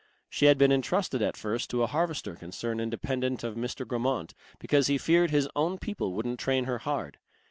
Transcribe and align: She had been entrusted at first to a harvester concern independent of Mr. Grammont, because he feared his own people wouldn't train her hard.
She 0.31 0.47
had 0.47 0.57
been 0.57 0.71
entrusted 0.71 1.21
at 1.21 1.37
first 1.37 1.69
to 1.69 1.83
a 1.83 1.85
harvester 1.85 2.33
concern 2.35 2.79
independent 2.79 3.43
of 3.43 3.53
Mr. 3.53 3.87
Grammont, 3.87 4.33
because 4.57 4.87
he 4.87 4.97
feared 4.97 5.29
his 5.29 5.47
own 5.55 5.77
people 5.77 6.13
wouldn't 6.15 6.39
train 6.39 6.63
her 6.63 6.79
hard. 6.79 7.19